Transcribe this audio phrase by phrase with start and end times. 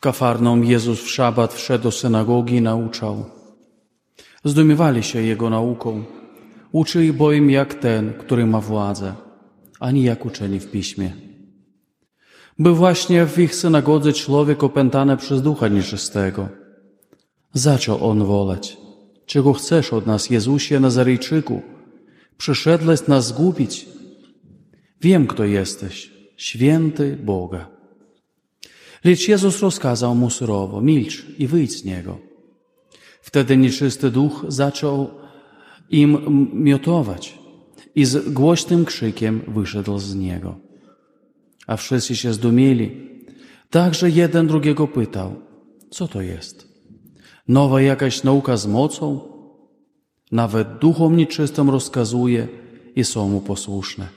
[0.00, 3.24] Kafarną Jezus w szabat wszedł do synagogi i nauczał.
[4.44, 6.04] Zdumiewali się Jego nauką.
[6.72, 9.14] Uczy ich bowiem jak ten, który ma władzę,
[9.80, 11.12] ani jak uczeni w piśmie.
[12.58, 16.48] Był właśnie w ich synagodze człowiek opętany przez ducha nieczystego.
[17.52, 18.76] Zaczął on woleć.
[19.26, 21.62] Czego chcesz od nas, Jezusie Nazarejczyku?
[22.36, 23.86] Przyszedłeś nas zgubić.
[25.00, 27.79] Wiem, kto jesteś, święty Boga.
[29.04, 32.18] Lecz Jezus rozkazał mu surowo, milcz i wyjdź z niego.
[33.22, 35.10] Wtedy nieczysty duch zaczął
[35.90, 36.18] im
[36.52, 37.38] miotować
[37.94, 40.58] i z głośnym krzykiem wyszedł z niego.
[41.66, 43.10] A wszyscy się zdumieli.
[43.70, 45.34] Także jeden drugiego pytał,
[45.90, 46.68] co to jest?
[47.48, 49.20] Nowa jakaś nauka z mocą?
[50.32, 52.48] Nawet duchom nieczystym rozkazuje
[52.96, 54.08] i są mu posłuszne.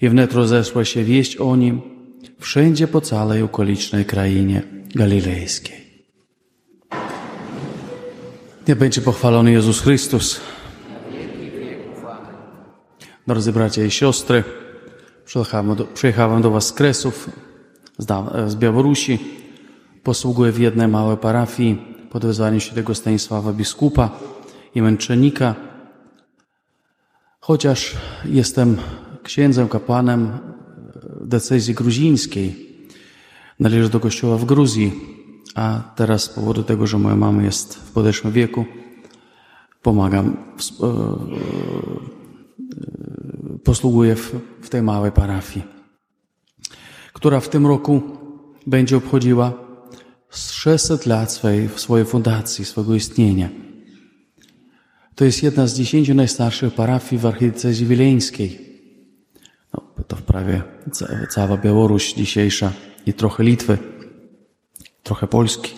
[0.00, 1.93] I wnet rozeszła się wieść o nim
[2.40, 4.62] wszędzie po całej okolicznej krainie
[4.94, 5.84] galilejskiej.
[8.68, 10.40] Nie będzie pochwalony Jezus Chrystus.
[13.26, 14.44] Drodzy bracia i siostry,
[15.94, 17.30] przyjechałem do, Was z Kresów,
[17.98, 18.06] z,
[18.50, 19.18] z Białorusi.
[20.02, 24.10] Posługuję w jednej małej parafii pod wezwaniem świętego Stanisława biskupa
[24.74, 25.54] i męczennika.
[27.40, 28.76] Chociaż jestem
[29.22, 30.38] księdzem, kapłanem
[31.24, 32.76] decyzji gruzińskiej,
[33.60, 34.92] należę do kościoła w Gruzji,
[35.54, 38.64] a teraz z powodu tego, że moja mama jest w podeszłym wieku,
[39.82, 40.36] pomagam,
[43.64, 45.66] posługuję w, w tej małej parafii,
[47.12, 48.02] która w tym roku
[48.66, 49.52] będzie obchodziła
[50.30, 53.48] 600 lat swojej, swojej fundacji, swojego istnienia.
[55.14, 58.73] To jest jedna z dziesięciu najstarszych parafii w archidiecezji wileńskiej.
[60.08, 60.62] To wprawie
[61.30, 62.72] cała Białoruś dzisiejsza
[63.06, 63.78] i trochę Litwy,
[65.02, 65.74] trochę Polski.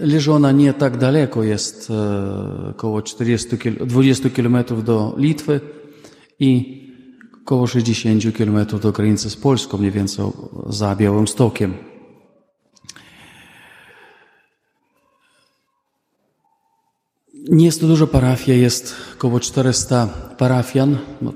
[0.00, 1.92] Leży ona nie tak daleko, jest
[2.70, 3.48] około 40,
[3.86, 5.60] 20 km do Litwy
[6.38, 6.78] i
[7.42, 10.24] około 60 km do granicy z Polską, mniej więcej
[10.66, 11.74] za Białym Stokiem.
[17.48, 20.06] Nie jest to duża parafia, jest około 400
[20.38, 21.32] parafian, no,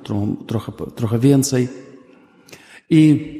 [0.46, 1.68] trochę, trochę więcej.
[2.90, 3.32] I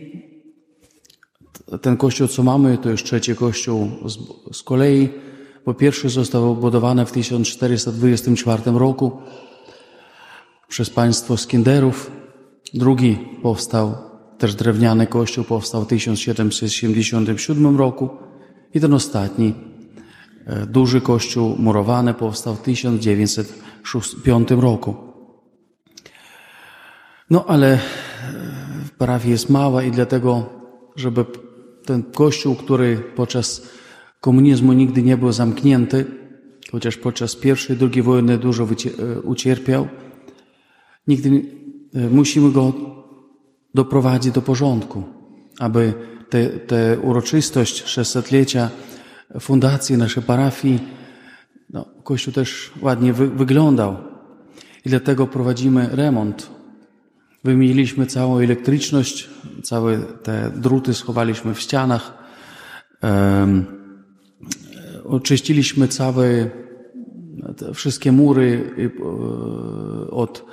[1.83, 4.19] ten kościół, co mamy, to już trzeci kościół z,
[4.57, 5.09] z kolei.
[5.65, 9.13] Po pierwsze został budowany w 1424 roku
[10.69, 12.11] przez państwo Skinderów.
[12.75, 13.95] Drugi powstał,
[14.39, 18.11] też drewniany kościół, powstał w 1777 roku.
[18.75, 19.55] I ten ostatni,
[20.67, 24.95] duży kościół murowany, powstał w 1905 roku.
[27.31, 27.79] No ale
[28.99, 30.51] parafia jest mała i dlatego,
[30.97, 31.25] żeby
[31.85, 33.63] ten kościół, który podczas
[34.21, 36.05] komunizmu nigdy nie był zamknięty,
[36.73, 38.67] chociaż podczas pierwszej i drugiej wojny dużo
[39.25, 39.89] ucierpiał,
[41.09, 41.43] nigdy
[42.11, 42.73] musimy go
[43.75, 45.03] doprowadzić do porządku,
[45.59, 45.95] aby
[46.67, 48.71] te uroczystość 600-lecia
[49.41, 50.81] fundacji naszej parafii,
[51.71, 53.97] no, kościół też ładnie wy, wyglądał.
[54.85, 56.51] I dlatego prowadzimy remont
[57.45, 59.31] Wymieniliśmy całą elektryczność,
[59.63, 62.19] całe te druty schowaliśmy w ścianach.
[63.03, 63.65] Um,
[65.05, 66.51] oczyściliśmy całe
[67.75, 68.71] wszystkie mury
[70.11, 70.45] od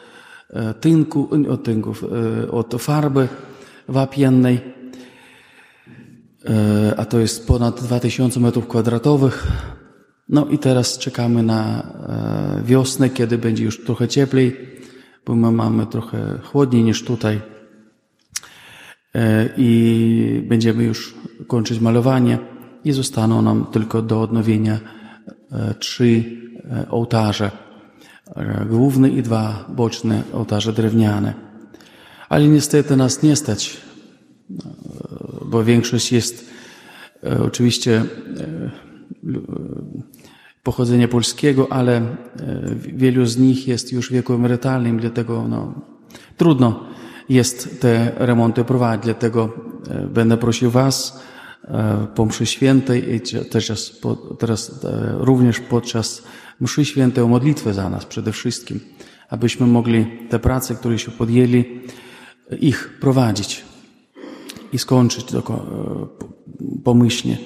[0.82, 2.06] tynku, od tynków,
[2.52, 3.28] od farby
[3.88, 4.60] wapiennej,
[6.98, 9.48] a to jest ponad 2000 metrów kwadratowych.
[10.30, 11.94] No i teraz czekamy na
[12.64, 14.70] wiosnę, kiedy będzie już trochę cieplej
[15.30, 17.42] bo my mamy trochę chłodniej niż tutaj
[19.58, 21.16] i będziemy już
[21.48, 22.38] kończyć malowanie
[22.84, 24.80] i zostaną nam tylko do odnowienia
[25.80, 26.24] trzy
[26.90, 27.52] ołtarze.
[28.70, 31.34] Główny i dwa boczne ołtarze drewniane.
[32.30, 33.78] Ale niestety nas nie stać,
[35.50, 36.50] bo większość jest
[37.46, 38.06] oczywiście
[40.64, 42.02] pochodzenia polskiego, ale
[42.78, 45.82] wielu z nich jest już w wieku emerytalnym, dlatego no,
[46.38, 46.84] trudno
[47.30, 49.06] jest te remonty prowadzić.
[49.06, 49.54] Dlatego
[50.14, 51.24] będę prosił Was
[52.16, 53.22] po mszy świętej i
[53.52, 54.00] teraz,
[54.40, 54.86] teraz
[55.18, 56.24] również podczas
[56.60, 58.80] mszy świętej o modlitwę za nas przede wszystkim,
[59.30, 61.82] abyśmy mogli te prace, które się podjęli,
[62.60, 63.69] ich prowadzić
[64.74, 65.66] i skończyć tylko
[66.84, 67.38] pomyślnie.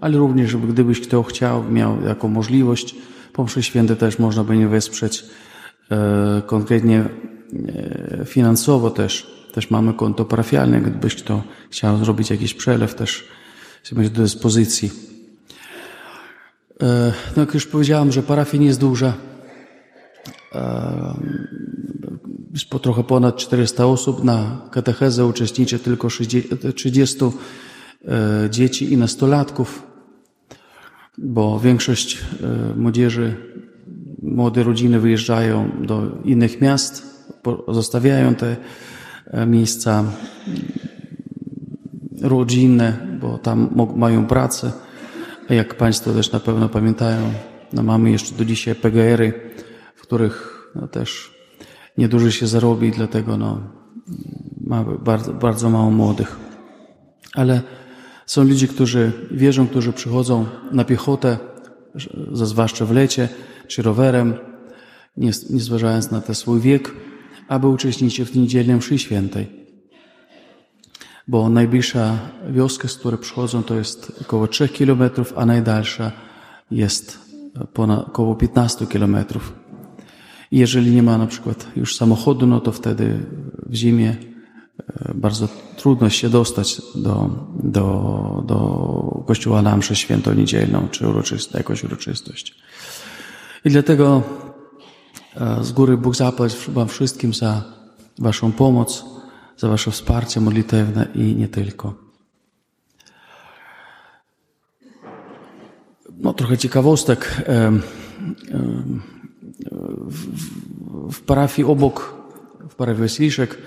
[0.00, 2.94] Ale również gdybyś kto chciał, miał jako możliwość,
[3.32, 5.24] po mszy święte też można by nie wesprzeć.
[5.90, 7.04] E, konkretnie
[7.68, 13.24] e, finansowo też też mamy konto parafialne, gdybyś kto chciał zrobić jakiś przelew, też
[13.92, 14.90] być do dyspozycji.
[16.82, 19.14] E, no jak już powiedziałem, że parafia nie jest duża,
[20.54, 21.14] e,
[22.64, 26.08] po trochę ponad 400 osób, na katechezę uczestniczy tylko
[26.74, 27.30] 30 e,
[28.50, 29.82] dzieci i nastolatków,
[31.18, 32.18] bo większość
[32.76, 33.36] młodzieży,
[34.22, 37.02] młode rodziny wyjeżdżają do innych miast,
[37.68, 38.56] zostawiają te
[39.46, 40.04] miejsca
[42.22, 44.72] rodzinne, bo tam mają pracę.
[45.50, 47.32] Jak Państwo też na pewno pamiętają,
[47.72, 49.32] no mamy jeszcze do dzisiaj PGR-y,
[49.94, 51.35] w których no też
[51.98, 53.60] nieduży się zarobi, dlatego no,
[54.60, 56.36] mamy bardzo, bardzo mało młodych.
[57.34, 57.62] Ale
[58.26, 61.38] są ludzie, którzy wierzą, którzy przychodzą na piechotę,
[62.32, 63.28] zwłaszcza w lecie,
[63.66, 64.34] czy rowerem,
[65.16, 66.92] nie, nie zważając na ten swój wiek,
[67.48, 69.66] aby uczestniczyć w niedzielnym mszy świętej
[71.28, 72.18] bo najbliższa
[72.50, 76.12] wioska, z której przychodzą, to jest około 3 kilometrów, a najdalsza
[76.70, 77.18] jest
[77.72, 79.52] ponad około 15 kilometrów.
[80.50, 83.18] Jeżeli nie ma na przykład już samochodu, no to wtedy
[83.66, 84.16] w zimie
[84.78, 87.30] e, bardzo trudno się dostać do,
[87.62, 92.54] do, do kościoła na mszę święto niedzielną, czy uroczysta, jakąś uroczystość.
[93.64, 94.22] I dlatego
[95.36, 97.64] e, z góry Bóg zapłać Wam wszystkim za
[98.18, 99.04] Waszą pomoc,
[99.56, 101.94] za Wasze wsparcie modlitewne i nie tylko.
[106.18, 107.44] No, trochę ciekawostek.
[111.12, 112.14] W parafii obok,
[112.68, 113.58] w parafii Wasiliszek,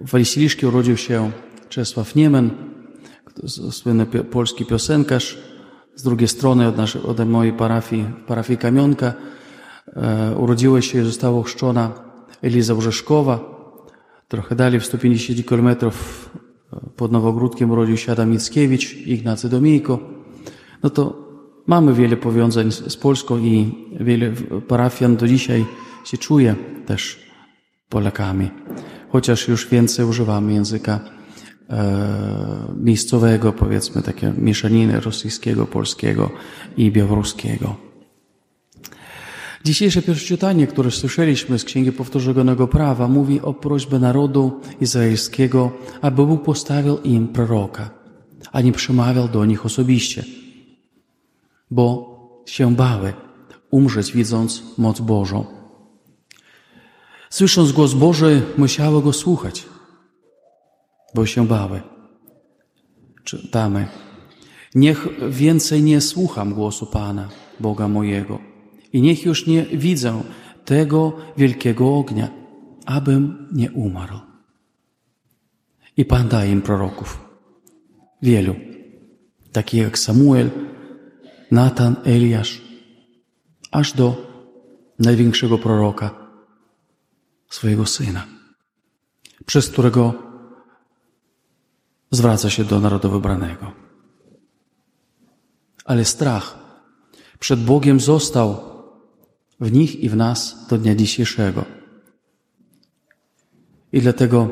[0.00, 1.30] w Wasiliszkie urodził się
[1.68, 2.50] Czesław Niemen,
[3.70, 5.38] słynny polski piosenkarz.
[5.94, 9.12] Z drugiej strony od, naszej, od mojej parafii, parafii Kamionka,
[9.86, 11.92] e, urodziła się i została ochrzczona
[12.42, 13.54] Eliza Urzeszkowa,
[14.28, 16.30] Trochę dalej, w 150 kilometrów
[16.96, 19.98] pod Nowogródkiem urodził się Adam Mickiewicz, Ignacy Domijko.
[20.82, 21.23] No to
[21.66, 24.32] mamy wiele powiązań z Polską i wiele
[24.68, 25.64] parafian do dzisiaj
[26.04, 26.54] się czuje
[26.86, 27.24] też
[27.88, 28.50] Polakami.
[29.08, 31.00] Chociaż już więcej używamy języka
[31.70, 36.30] e, miejscowego, powiedzmy takie mieszaniny rosyjskiego, polskiego
[36.76, 37.76] i białoruskiego.
[39.64, 45.72] Dzisiejsze pierwsze czytanie, które słyszeliśmy z Księgi Powtórzonego Prawa, mówi o prośbie narodu izraelskiego,
[46.02, 47.90] aby Bóg postawił im proroka,
[48.52, 50.24] a nie przemawiał do nich osobiście,
[51.70, 52.14] bo
[52.46, 53.12] się bały
[53.70, 55.44] umrzeć, widząc moc Bożą.
[57.30, 59.66] Słysząc głos Boży, musiały go słuchać,
[61.14, 61.82] bo się bały.
[63.24, 63.88] Czytamy.
[64.74, 67.28] Niech więcej nie słucham głosu Pana,
[67.60, 68.38] Boga mojego
[68.92, 70.22] i niech już nie widzę
[70.64, 72.28] tego wielkiego ognia,
[72.86, 74.18] abym nie umarł.
[75.96, 77.20] I Pan daje im proroków.
[78.22, 78.54] Wielu.
[79.52, 80.50] Takich jak Samuel,
[81.54, 82.62] Natan, Eliasz,
[83.70, 84.08] aż do
[84.98, 86.10] największego proroka,
[87.50, 88.26] swojego syna,
[89.46, 90.14] przez którego
[92.10, 93.72] zwraca się do narodu wybranego.
[95.84, 96.58] Ale strach
[97.38, 98.56] przed Bogiem został
[99.60, 101.64] w nich i w nas do dnia dzisiejszego.
[103.92, 104.48] I dlatego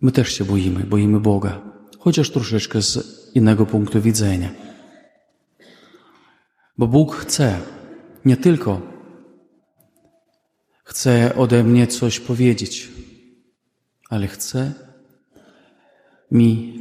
[0.00, 1.62] my też się boimy, boimy Boga,
[1.98, 2.98] chociaż troszeczkę z
[3.34, 4.73] innego punktu widzenia.
[6.78, 7.58] Bo Bóg chce
[8.24, 8.94] nie tylko
[10.84, 12.88] chce ode mnie coś powiedzieć,
[14.10, 14.72] ale chce
[16.30, 16.78] mi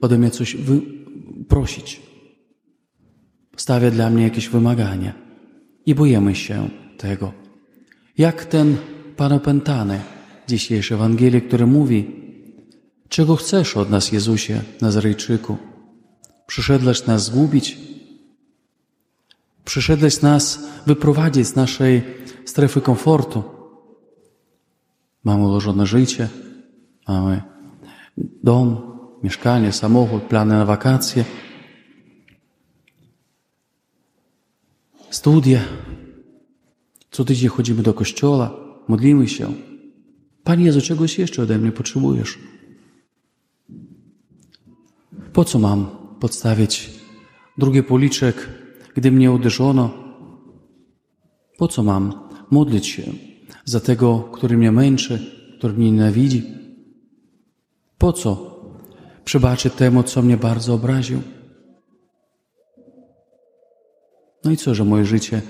[0.00, 0.56] ode mnie coś
[1.48, 2.00] prosić.
[3.56, 5.14] Stawia dla mnie jakieś wymagania
[5.86, 7.32] i boimy się tego.
[8.18, 8.76] Jak ten
[9.16, 10.00] Pan opętany
[10.48, 12.10] dzisiejszy Ewangelii, który mówi,
[13.08, 15.56] czego chcesz od nas, Jezusie, Nazarejczyku?
[16.46, 17.78] Przyszedłeś nas zgubić?
[19.64, 22.02] Przyszedłeś nas wyprowadzić z naszej
[22.44, 23.42] strefy komfortu.
[25.24, 26.28] Mamy ułożone życie,
[27.08, 27.42] mamy
[28.42, 31.24] dom, mieszkanie, samochód, plany na wakacje–
[35.14, 35.60] studia.
[37.10, 38.56] Co tydzień chodzimy do kościoła,
[38.88, 39.52] modlimy się.
[40.44, 42.38] Panie Jezu, czegoś jeszcze ode mnie potrzebujesz?
[45.32, 45.86] Po co mam
[46.20, 46.90] podstawić
[47.58, 48.48] drugi policzek,
[48.94, 49.90] gdy mnie uderzono.
[51.58, 53.02] Po co mam modlić się
[53.64, 56.44] za tego, który mnie męczy, który mnie nienawidzi?
[57.98, 58.60] Po co
[59.24, 61.22] przebaczyć temu, co mnie bardzo obraził?
[64.44, 65.42] No i co, że moje życie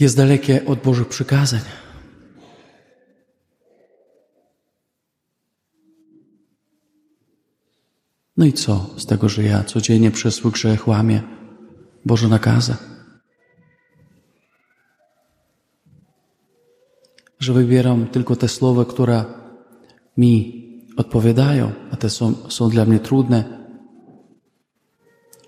[0.00, 1.60] jest dalekie od Bożych przykazań?
[8.36, 11.35] No i co z tego, że ja codziennie przez swój grzech łamię
[12.06, 12.76] Boże nakazy?
[17.38, 19.24] Że wybieram tylko te słowa, które
[20.16, 20.62] mi
[20.96, 23.66] odpowiadają, a te są, są dla mnie trudne.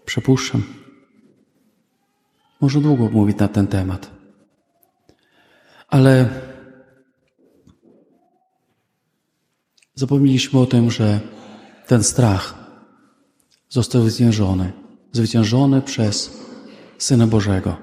[0.05, 0.63] Przepuszczam.
[2.61, 4.11] Może długo mówić na ten temat.
[5.89, 6.29] Ale
[9.95, 11.21] zapomnieliśmy o tym, że
[11.87, 12.55] ten strach
[13.69, 14.73] został zwyciężony.
[15.13, 16.48] Zwyciężony przez
[16.99, 17.77] Syna Bożego,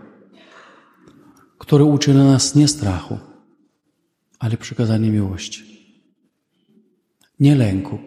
[1.57, 3.17] który uczy nas nie strachu,
[4.39, 5.75] ale przykazanie miłości.
[7.39, 7.99] Nie lęku,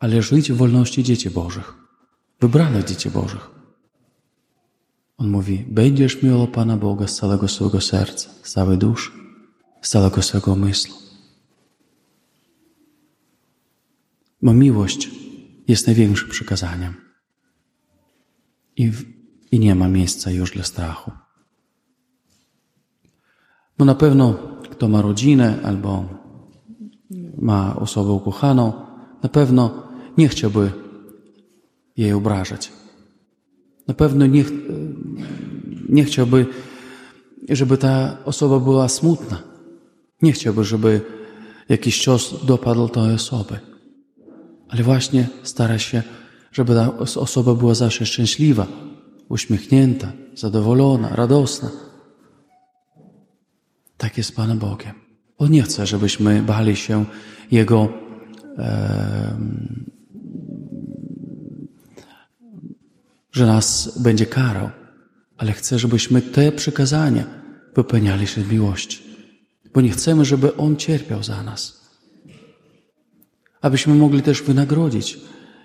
[0.00, 1.74] ale żyć w wolności dzieci Bożych,
[2.40, 3.50] wybranych dzieci Bożych.
[5.18, 9.10] On mówi, będziesz miło Pana Boga z całego swojego serca, z całej duszy,
[9.82, 10.94] z całego swojego myślu.
[14.42, 15.10] Bo miłość
[15.68, 16.94] jest największym przykazaniem.
[18.76, 18.92] I,
[19.52, 21.10] I nie ma miejsca już dla strachu.
[23.78, 24.34] Bo na pewno
[24.70, 26.04] kto ma rodzinę albo
[27.38, 28.72] ma osobę ukochaną,
[29.22, 29.82] na pewno
[30.18, 30.72] nie chciałby
[31.96, 32.72] jej obrażać.
[33.88, 34.44] Na pewno nie,
[35.88, 36.46] nie chciałby,
[37.48, 39.42] żeby ta osoba była smutna.
[40.22, 41.00] Nie chciałby, żeby
[41.68, 43.58] jakiś cios dopadł tej osoby.
[44.68, 46.02] Ale właśnie stara się,
[46.52, 48.66] żeby ta osoba była zawsze szczęśliwa,
[49.30, 51.70] uśmiechnięta, zadowolona, radosna.
[53.96, 54.94] Tak jest Panem Bogiem.
[55.38, 57.04] On nie chce, żebyśmy bali się
[57.50, 57.88] Jego
[58.58, 59.38] e,
[63.32, 64.70] że nas będzie karał,
[65.36, 67.24] ale chce, żebyśmy te przykazania
[67.76, 69.02] wypełniali się z miłości,
[69.74, 71.80] bo nie chcemy, żeby On cierpiał za nas.
[73.60, 75.18] Abyśmy mogli też wynagrodzić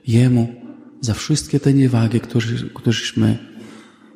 [0.08, 0.56] Jemu
[1.02, 3.55] za wszystkie te niewagi, którzy, któreśmy,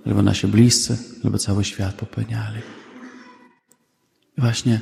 [0.06, 2.62] albo nasi bliscy, albo cały świat popełniali.
[4.38, 4.82] Właśnie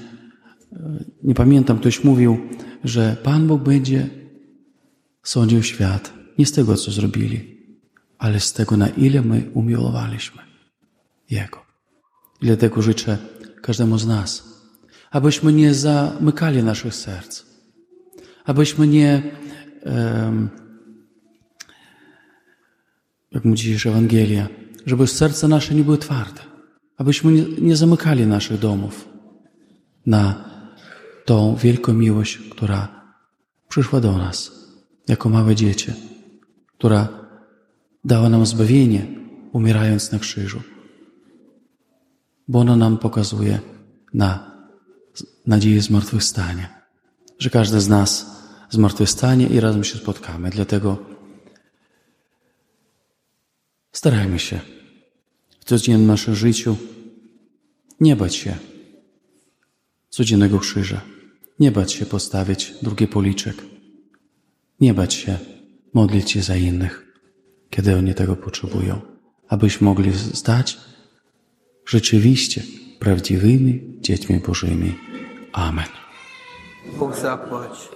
[1.24, 2.38] nie pamiętam, ktoś mówił,
[2.83, 4.09] że Pan Bóg będzie
[5.24, 7.57] sądził świat nie z tego, co zrobili,
[8.17, 10.41] ale z tego, na ile my umiłowaliśmy
[11.29, 11.65] Jego.
[12.41, 13.17] I dlatego życzę
[13.62, 14.43] każdemu z nas,
[15.12, 17.43] abyśmy nie zamykali naszych serc,
[18.45, 19.24] abyśmy nie,
[19.86, 20.50] um,
[23.31, 24.47] jak mówi dziś Ewangelia,
[24.88, 26.41] żeby serce nasze nie były twarde,
[26.98, 29.10] abyśmy nie, zamykali naszych domów
[30.06, 30.50] na
[31.25, 33.06] tą wielką miłość, która
[33.70, 34.51] przyszła do nas
[35.08, 35.94] jako małe dzieci,
[36.77, 37.08] która
[38.06, 39.08] dała nam zbawienie,
[39.51, 40.62] umierając na krzyżu.
[42.48, 43.60] Bo ona nam pokazuje
[44.13, 44.51] na
[45.48, 46.67] nadzieję zmartwychwstania,
[47.39, 48.25] że każdy z nas
[48.70, 50.50] zmartwychwstanie i razem się spotkamy.
[50.50, 50.98] Dlatego
[53.91, 54.76] starajmy się
[55.67, 56.75] codziennym naszym życiu
[58.00, 58.55] nie bać się
[60.09, 61.01] codziennego krzyża,
[61.59, 63.55] nie bać się postawić drugi policzek,
[64.79, 65.38] nie bać się
[65.93, 67.07] modlić się za innych
[67.69, 69.01] kiedy oni tego potrzebują,
[69.50, 70.77] abyśmy mogli stać
[71.86, 72.63] rzeczywiście
[73.00, 74.95] prawdziwymi dziećmi Bożymi.
[75.53, 75.86] Amen.
[77.00, 77.89] Bóg zapłać.